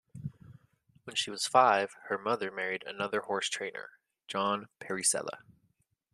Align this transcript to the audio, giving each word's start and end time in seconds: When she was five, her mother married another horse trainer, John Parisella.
When 1.03 1.15
she 1.15 1.29
was 1.29 1.45
five, 1.45 1.95
her 2.05 2.17
mother 2.17 2.49
married 2.49 2.83
another 2.87 3.21
horse 3.21 3.49
trainer, 3.49 3.99
John 4.27 4.67
Parisella. 4.79 5.43